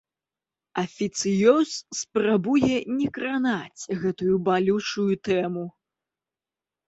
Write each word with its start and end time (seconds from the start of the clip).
Афіцыёз 0.83 1.69
спрабуе 1.99 2.77
не 2.99 3.07
кранаць 3.17 3.87
гэтую 4.05 4.35
балючую 4.49 5.11
тэму. 5.29 5.65